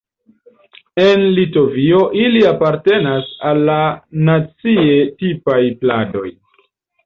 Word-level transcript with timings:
En 1.03 1.25
Litovio 1.39 1.99
ili 2.23 2.41
apartenas 2.53 3.29
al 3.53 3.63
la 3.69 3.79
nacie 4.33 4.99
tipaj 5.23 5.63
pladoj. 5.85 6.29